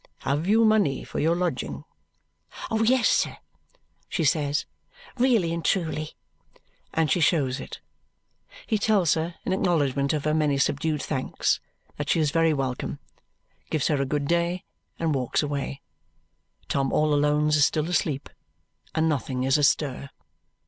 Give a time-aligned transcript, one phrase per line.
[0.21, 1.83] Have you money for your lodging?"
[2.71, 3.37] "Yes, sir,"
[4.09, 4.65] she says,
[5.19, 6.13] "really and truly."
[6.91, 7.81] And she shows it.
[8.65, 11.59] He tells her, in acknowledgment of her many subdued thanks,
[11.97, 12.97] that she is very welcome,
[13.69, 14.63] gives her good day,
[14.97, 15.81] and walks away.
[16.67, 18.27] Tom all Alone's is still asleep,
[18.95, 20.09] and nothing is astir.